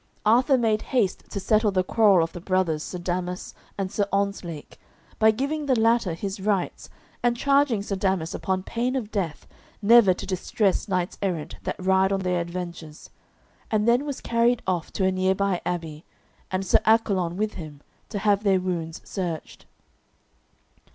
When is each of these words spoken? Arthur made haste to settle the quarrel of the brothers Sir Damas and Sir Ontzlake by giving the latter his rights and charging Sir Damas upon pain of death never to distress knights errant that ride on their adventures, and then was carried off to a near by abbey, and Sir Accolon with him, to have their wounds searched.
Arthur 0.25 0.57
made 0.57 0.81
haste 0.81 1.25
to 1.29 1.39
settle 1.39 1.69
the 1.69 1.83
quarrel 1.83 2.23
of 2.23 2.33
the 2.33 2.41
brothers 2.41 2.81
Sir 2.81 2.97
Damas 2.97 3.53
and 3.77 3.91
Sir 3.91 4.07
Ontzlake 4.11 4.79
by 5.19 5.29
giving 5.29 5.67
the 5.67 5.79
latter 5.79 6.15
his 6.15 6.39
rights 6.39 6.89
and 7.21 7.37
charging 7.37 7.83
Sir 7.83 7.95
Damas 7.95 8.33
upon 8.33 8.63
pain 8.63 8.95
of 8.95 9.11
death 9.11 9.45
never 9.79 10.11
to 10.15 10.25
distress 10.25 10.87
knights 10.87 11.19
errant 11.21 11.57
that 11.61 11.75
ride 11.79 12.11
on 12.11 12.21
their 12.21 12.41
adventures, 12.41 13.11
and 13.69 13.87
then 13.87 14.03
was 14.03 14.21
carried 14.21 14.63
off 14.65 14.91
to 14.93 15.05
a 15.05 15.11
near 15.11 15.35
by 15.35 15.61
abbey, 15.67 16.03
and 16.49 16.65
Sir 16.65 16.79
Accolon 16.83 17.37
with 17.37 17.53
him, 17.53 17.81
to 18.09 18.17
have 18.17 18.41
their 18.41 18.59
wounds 18.59 19.03
searched. 19.07 19.67